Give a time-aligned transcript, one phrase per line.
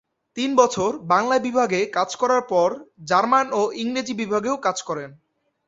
[0.37, 2.69] তিন বছর বাংলা বিভাগে কাজ করার পর
[3.03, 5.09] জার্মান ও ইংরেজি বিভাগেও কাজ করেন।